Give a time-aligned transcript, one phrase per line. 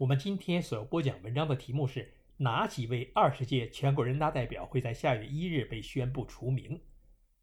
[0.00, 6.80] 我们今天所要播讲文章的题目是哪几位二十届全国人大代表会在下月一日被宣布除名？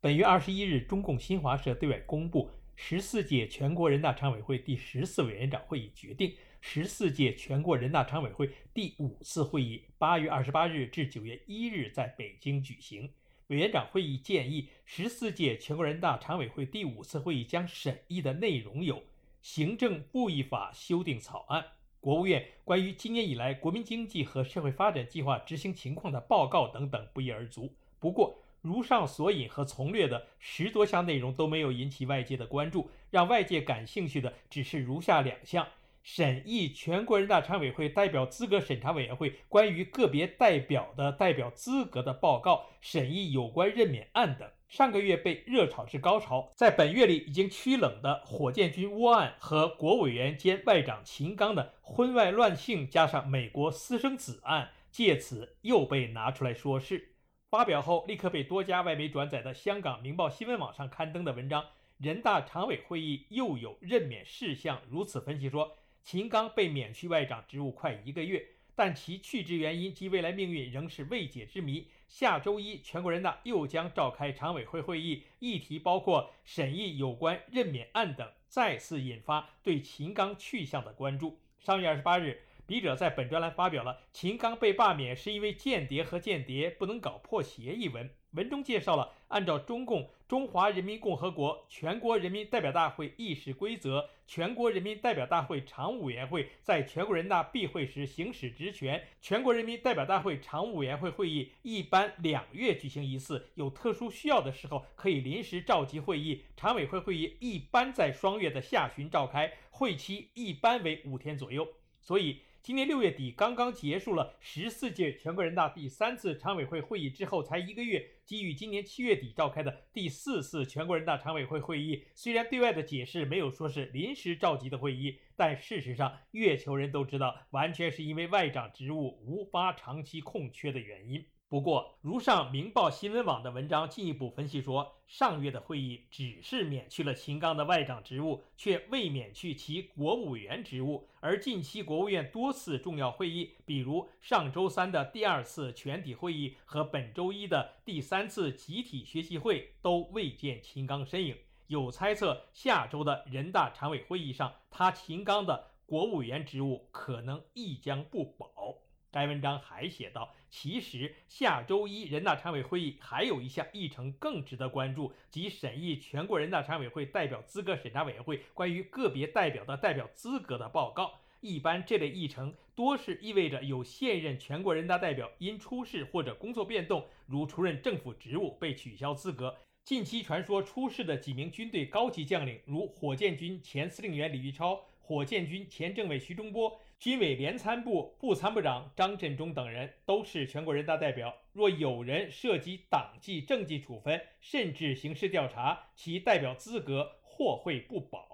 [0.01, 13.07] 本月二十一日，中共新华社对外公布十四届全国人大常委会第十四委员长会议决定，十四届全国人大常委会第五次会议八月二十八日至九月一日在北京举行。
[13.49, 19.03] 委员长会议建议，十四届全国人大常委会第五次会议将审议的内容有
[19.43, 21.63] 行政复议法修订草案。
[22.07, 27.69] 国务院关于今年以来国民经济和社会发展计划执行情况的报告等等不一而足。
[27.99, 35.67] 不过，如上所引和从略的十多项内容都没有引起外界的关注，让外界感兴趣的只是如下两项：
[36.09, 44.49] 审议全国人大常委会代表资格审查委员会关于个别代表的代表资格的报告，审议有关任免案等。
[44.69, 57.15] 上个月被热炒至高潮，在本月里已经趋冷的火箭军窝案和国委员兼外长秦刚的婚外乱性，加上美国私生子案，借此又被拿出来说事。
[57.49, 61.65] 发表后立刻被多家外媒转载的香港《明报新闻网》上刊登的文章，
[61.97, 65.75] 人大常委会议又有任免事项，如此分析说：
[66.09, 68.47] 秦刚被免去外长职务快一个月。
[68.73, 71.85] 但其去职原因及未来命运仍是未解之谜。
[72.07, 81.37] 下周一，全国人大又将召开常委会会议，议题包括审议有关任免案等，再次引发对秦刚去向的关注。
[81.59, 88.09] 上月二十八日，笔者在本专栏发表了“秦刚被罢免是因为间谍和间谍不能搞破鞋”一文。
[88.31, 99.01] 文中介绍了按照中共中华人民共和国全国人民代表大会议事规则，全国人民代表大会常务委员会在全国人大闭会时行使职权。
[99.21, 106.43] 全国人民代表大会常务委员会会议一般两月举行一次，有特殊需要的时候可以临时召集会议。
[106.57, 111.67] 常委会会议一般在双月的下旬召开，会期一般为五天左右。
[112.01, 112.41] 所以。
[112.61, 131.25] 今年六月底刚刚结束了十四届全国人大第三次常委会会议之后，才一个月，基于今年七月底召开的第四次全国人大常委会会议，虽然对外的解释没有说是临时召集的会议，但事实上月球人都知道，完全是因为外长职务无法长期空缺的原因。
[131.49, 141.07] 不过，如上《明报新闻网》的文章进一步分析说，上月的会议只是免去了秦刚的外长职务，却未免去其国务委员职务。
[141.21, 151.37] 而近期国务院多次重要会议，比如上周三的第二次全体会议和本周一的第三次集体学习会，都未见秦刚身影。
[151.67, 158.79] 有猜测，下周的人大常委会议上，他秦刚的国务委员职务可能亦将不保。
[159.09, 171.19] 该文章还写道：“其实下周一人大常委会议还有一项议程更值得关注，即审议全国人大常委会代表资格审查委员会关于个别代表的代表资格的报告。
[171.41, 179.55] 一般这类议程多是意味着有现任全国人大代表因出事或者工作变动，如出任政府职务被取消资格。
[179.83, 191.33] 近期传说出事的几名军队高级将领，如火箭军前司令员李玉超、火箭军前政委徐中波。”军委联参部副参谋长张振中等人都是全国人大代表。
[191.53, 198.27] 若有人涉及党纪、政纪处分，甚至刑事调查，其代表资格或会不保。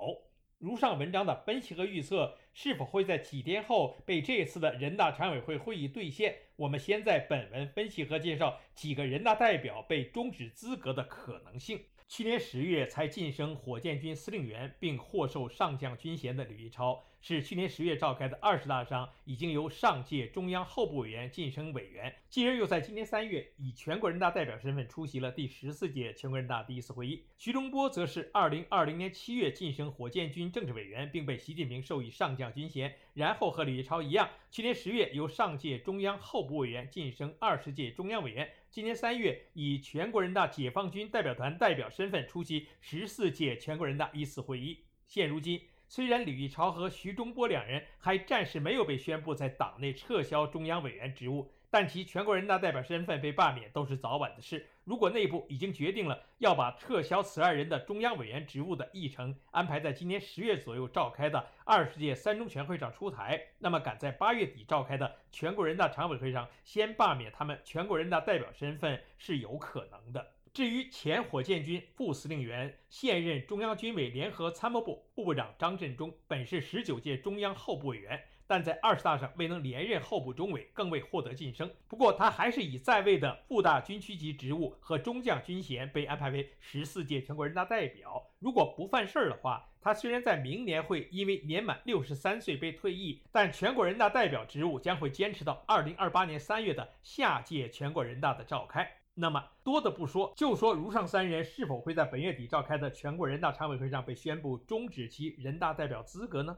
[0.60, 6.34] 如上文章的分析和预测，是否会在几天后被这次的人大常委会会议兑现？
[6.56, 11.82] 我们先在本文分析和介绍几个人大代表被终止资格的可能性。
[12.16, 17.04] 去年十月才晋升火箭军司令员并获授上将军衔的李玉超。
[17.20, 27.24] 是去年十月召开的二十大上，已经由上届中央候补委员晋升委员，继而又在今年三月以全国人大代表身份出席了第十四届全国人大第一次会议。
[27.40, 44.80] 徐忠波则是二零二零年七月晋升火箭军政治委员，并被习近平授予上将军衔，然后和李玉超一样，去年十月由上届中央候补委员晋升二十届中央委员，今年三月以全国人大解放军代表团代表身份出席十四届全国人大一次会议。
[45.06, 45.62] 现如今。
[45.88, 54.66] 虽然李玉超和徐忠波两人还暂时没有被宣布在党内撤销中央委员职务，但其全国人大代表身份被罢免都是早晚的事。
[54.84, 70.34] 如果内部已经决定了要把撤销此二人的中央委员职务的议程安排在今年十月左右召开的二十届三中全会上出台，那么赶在八月底召开的全国人大常委会上先罢免他们全国人大代表身份是有可能的。
[70.54, 78.24] 至于前火箭军副司令员、现任中央军委联合参谋部副部长张振中，本是十九届中央候补委员。
[78.48, 81.70] 但在二十大上未能连任候补中委，更未获得晋升。
[81.88, 88.22] 不过他还是以在位的副大军区级职务和中将军衔被安排为十四届全国人大代表。
[88.40, 98.90] 如果不犯事儿的话，他虽然在明年会因为年满六十三岁被退役，但全国人大代表职务将会坚持到二零二八年三月的下届全国人大的召开。
[99.16, 106.58] 那么多的不说，就说如上三人是否会在本月底召开的全国人大常委会上被宣布终止其人大代表资格呢？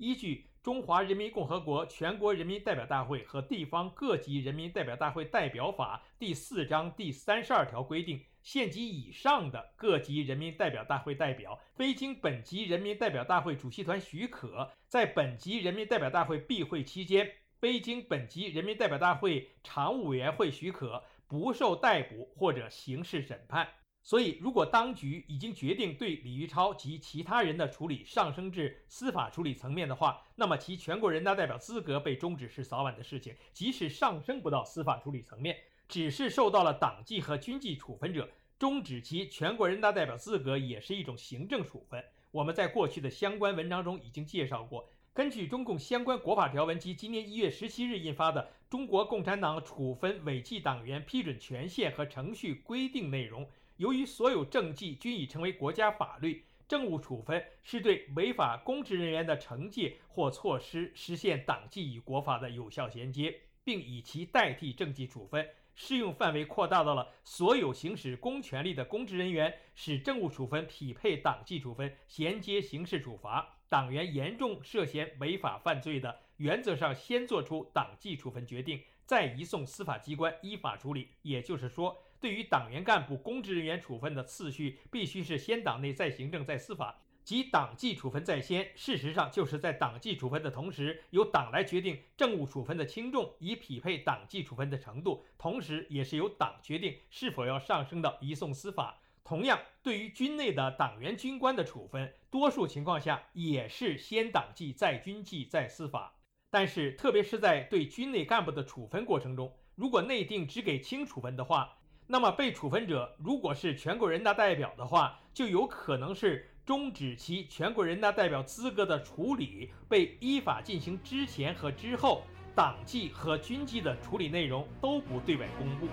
[0.00, 23.68] 依据《中华人民共和国全国人民代表大会和地方各级人民代表大会代表法》第四章第三十二条规定，县级以上的各级人民代表大会代表，非经本级人民代表大会主席团许可，在本级人民代表大会闭会期间，非经本级人民代表大会常务委员会许可，不受逮捕或者刑事审判。
[24.02, 33.36] 所以，如果当局已经决定对李玉超及其他人的处理上升至司法处理层面的话，那么其全国人大代表资格被终止是早晚的事情。
[33.52, 35.56] 即使上升不到司法处理层面，
[35.86, 42.02] 只是受到了党纪和军纪处分者，终止其全国人大代表资格也是一种行政处分。
[42.30, 53.46] 我们在过去的相关文章中已经介绍过，根据中共相关国法条文及今年一月十七日印发的《中国共产党处分违纪党员批准权限和程序规定》内容。
[53.80, 63.34] 由于所有政绩均已成为国家法律，政务处分是对违法公职人员的惩戒或措施实现党纪与国法的有效衔接，
[63.64, 73.56] 并以其代替政绩处分，适用范围扩大到了所有行使公权力的公职人员，使政务处分匹配党纪处分，衔接刑事处罚。
[73.70, 81.08] 党员严重涉嫌违法犯罪的，原则上先作出党纪处分决定，再移送司法机关依法处理。
[81.22, 81.96] 也就是说。
[82.20, 88.70] 对于党员干部、公职人员处分的次序，必须是先党内再行政再司法，即党纪处分在先。
[88.76, 99.00] 事实上，就是在党纪处分的同时，由党来决定政务处分的轻重，以匹配党纪处分的程度；同时，也是由党决定是否要上升到移送司法。
[99.24, 106.16] 同样，对于军内的党员、军官的处分，多数情况下也是先党纪再军纪再司法。
[106.50, 111.78] 但是，特别是在对军内干部的处分过程中，如果内定只给轻处分的话，
[112.12, 125.86] 那么被处分者如果是全国人大代表的话，就有可能是终止其全国人大代表资格的处理被依法进行之前和之后，党纪和军纪的处理内容都不对外公布。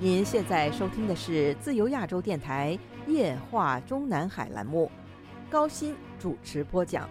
[0.00, 2.76] 您现在收听的是自由亚洲电台
[3.06, 4.90] 夜话中南海栏目，
[5.48, 7.08] 高鑫主持播讲。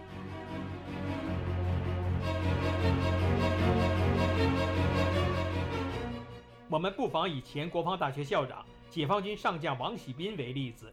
[6.70, 10.92] 我们不妨以前国防大学校长、解放军上将王喜斌为例子。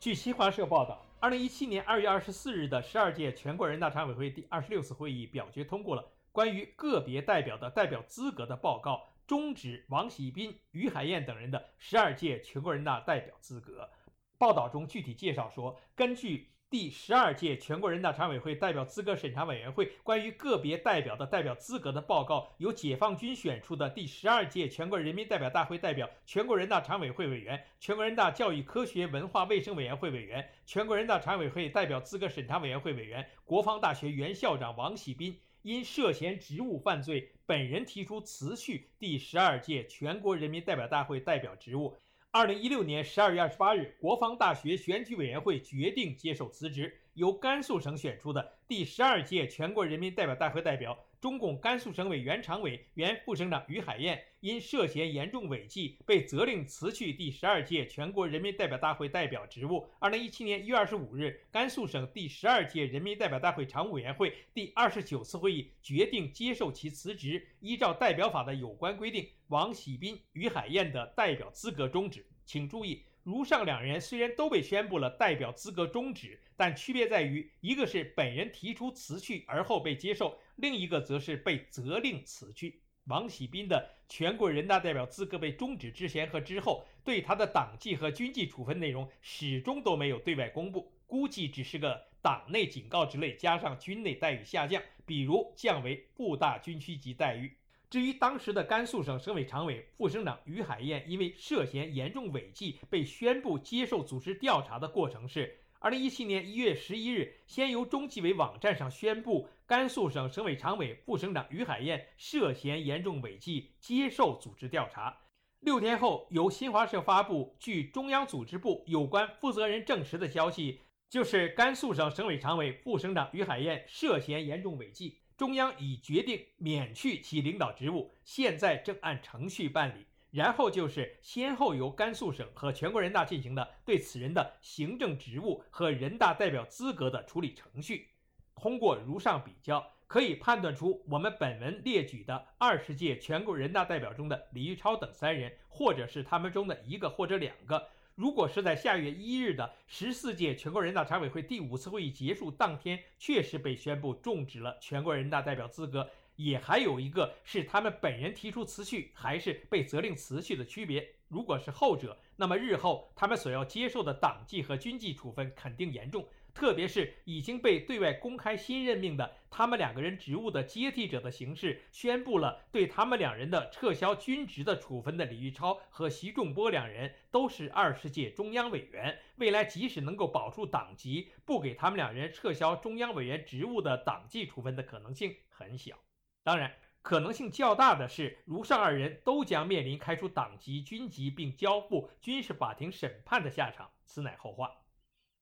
[0.00, 13.88] 据新华社报道，二零一七年二月二十四日的十二届全国人大常委会第二十六次会议表决通过了关于个别代表的代表资格的报告，终止王喜斌、于海燕等人的十二届全国人大代表资格。
[14.36, 41.96] 报道中具体介绍说，根据第十二届全国人大常委会代表资格审查委员会关于个别代表的代表资格的报告，由解放军选出的第十二届全国人民代表大会代表、全国人大常委会委员、全国人大教育科学文化卫生委员会委员、全国人大常委会代表资格审查委员会委员、国防大学原校长王喜斌，因涉嫌职务犯罪，本人提出辞去第十二届全国人民代表大会代表职务。
[42.36, 46.92] 二零一六年十二月二十八日，国防大学选举委员会决定接受辞职。
[47.12, 59.88] 由甘肃省选出的第十二届全国人民代表大会代表、中共甘肃省委原常委、原副省长于海燕，因涉嫌严重违纪，被责令辞去第十二届全国人民代表大会代表职务。
[59.98, 67.42] 二零一七年一月二十五日，甘肃省第十二届人民代表大会常务委员会第二十九次会议决定接受其辞职。
[67.60, 72.26] 依照代表法的有关规定，王喜斌、于海燕的代表资格终止。
[72.44, 73.02] 请注意。
[73.24, 82.82] 如上两人虽然都被宣布了代表资格终止，但区别在于，一个是本人提出辞去而后被接受，另一个则是被责令辞去。
[83.06, 97.56] 王喜斌的全国人大代表资格被终止之前和之后，对他的党纪和军纪处分内容始终都没有对外公布，估计只是个党内警告之类，加上军内待遇下降，比如降为部大军区级待遇。
[97.94, 115.16] 至于当时的甘肃省省委常委、副省长于海燕，因为涉嫌严重违纪，被宣布接受组织调查的过程是：二零一七年一月十一日，先由中纪委网站上宣布甘肃省省委常委、副省长于海燕涉嫌严重违纪，接受组织调查。
[115.60, 125.20] 六天后，由新华社发布据中央组织部有关负责人证实的消息，就是甘肃省省委常委、副省长于海燕涉嫌严重违纪。
[125.36, 130.06] 中央已决定免去其领导职务，现在正按程序办理。
[130.30, 138.08] 然后就是先后由甘肃省和全国人大进行的对此人的行政职务和人大代表资格的处理程序。
[138.56, 147.88] 通过如上比较，可以判断出我们本文列举的二十届全国人大代表中的李玉超等三人，或者是他们中的一个或者两个。
[148.14, 161.08] 如果是在下月一日的十四届全国人大常委会第五次会议结束当天，确实被宣布终止了全国人大代表资格，也还有一个是他们本人提出辞去，还是被责令辞去的区别。
[161.26, 166.24] 如果是后者，那么日后他们所要接受的党纪和军纪处分肯定严重。
[166.54, 185.96] 特别是已经被对外公开新任命的他们两个人职务的接替者的形式，宣布了对他们两人的撤销军职的处分的李玉超和习仲波两人都是二十届中央委员，未来即使能够保住党籍，不给他们两人撤销中央委员职务的党纪处分的可能性很小。
[186.44, 194.70] 当然，可能性较大的是，如上二人都将面临开除党籍、军籍并交付军事法庭审判的下场，此乃后话。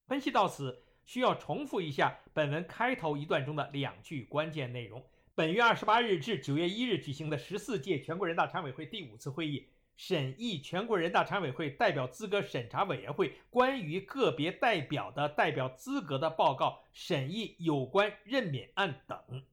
[0.07, 0.83] 分析到此。
[1.05, 5.03] 需要重复一下本文开头一段中的两句关键内容：
[5.35, 19.43] 本月二十八日至九月一日举行的十四届全国人大常委会第五次会议审议全国人大常委会代表资格审查委员会关于个别代表的代表资格的报告，审议有关任免案等。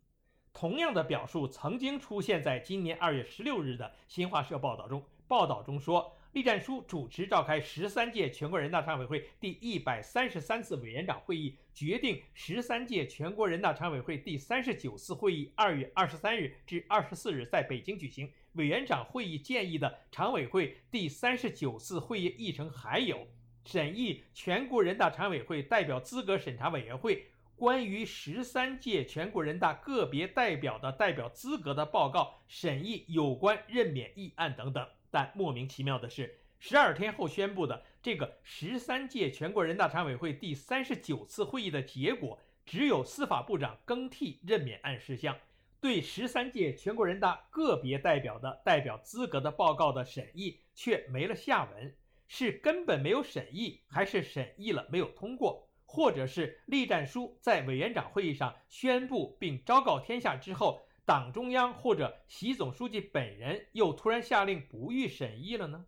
[0.52, 6.16] 同样的表述曾经出现在今年二月十六日的新华社报道中，报道中说。
[6.32, 18.30] 栗战书主持召开十三届全国人大常委会第一百三十三次委员长会议，决定十三届全国人大常委会第三十九次会议二月二十三日至二十四日在北京举行。
[18.52, 23.26] 委员长会议建议的常委会第三十九次会议议程还有：
[23.64, 34.87] 审议全国人大常委会代表资格审查委员会关于十三届全国人大个别代表的代表资格的报告，审议有关任免议案等等。
[35.11, 45.37] 但莫名其妙的是，十二天后宣布的这个十三届全国人大常委会第三十九次会议的结果，只有司法部长更替任免案事项，
[45.81, 51.95] 对十三届全国人大个别代表的代表资格的报告的审议却没了下文。
[52.33, 60.81] 是根本没有审议，还是审议了没有通过，或者是栗战书在委员长会议上宣布并昭告天下之后？
[61.11, 65.87] 党中央或者习总书记本人又突然下令不予审议了呢？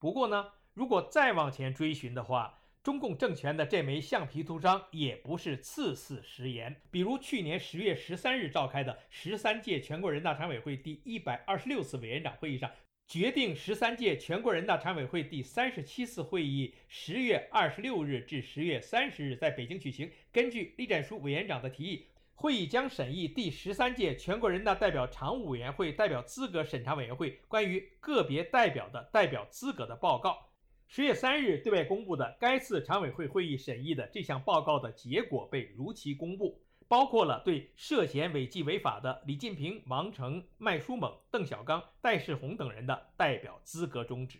[0.00, 6.82] 不过呢，如果再往前追寻的话，中共政权的这枚橡皮图章也不是次次食言。
[6.90, 12.68] 比如去年十月十三日召开的十三届全国人大常委会第一百二十六次委员长会议上，
[13.06, 20.10] 决定十三届全国人大常委会第三十七次会议十月二十六日至十月三十日在北京举行。
[20.32, 22.08] 根据栗战书委员长的提议。
[22.40, 30.38] 会议将审议第十三届全国人大代表常务委员会代表资格审查委员会关于个别代表的代表资格的报告。
[30.86, 44.38] 十月三日对外公布的该次常委会会议审议的这项报告的结果被如期公布，包括了对涉嫌违纪违法的李进平、王成、麦书猛、邓小刚、戴世宏等人的代表资格终止。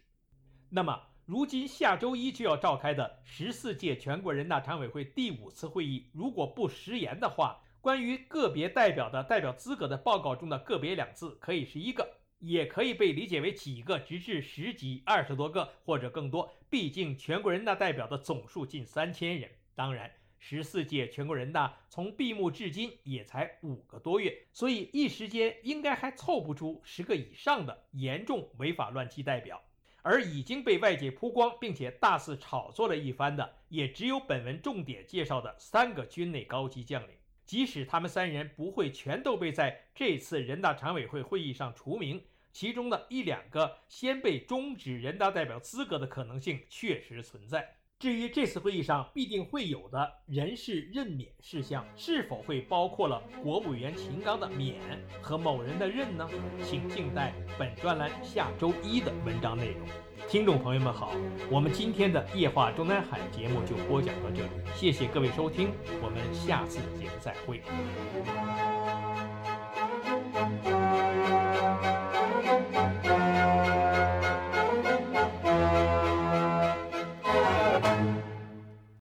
[0.70, 16.52] 那么，如今下周一就要召开的十四届全国人大常委会第五次会议，如果不食言的话，关于个别代表的代表资格的报告中的“个别”两字，可以是一个，也可以被理解为几个，直至十几、二十多个或者更多。
[16.68, 29.62] 毕竟全国人大代表的总数近三千人，当然，十四届全国人大从闭幕至今也才五个多月，所以一时间应该还凑不出十个以上的严重违法乱纪代表。
[30.02, 37.10] 而已经被外界曝光并且大肆炒作了一番的，也只有本文重点介绍的三个军内高级将领。
[37.48, 47.77] 即使他们三人不会全都被在这次人大常委会会议上除名，其中的一两个先被终止人大代表资格的可能性确实存在。
[47.98, 54.76] 至于这次会议上必定会有的人事任免事项，是否会包括了国务委员秦刚的免
[55.20, 56.28] 和某人的任呢？
[56.62, 59.88] 请静待本专栏下周一的文章内容。
[60.28, 61.10] 听众朋友们好，
[61.50, 68.77] 我们今天的夜话中南海节目就播讲到这里，谢谢各位收听，我们下次节目再会。